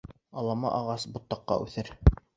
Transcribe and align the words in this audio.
Алама 0.43 0.71
ағас 0.77 1.05
ботаҡҡа 1.19 1.63
үҫер. 1.67 1.97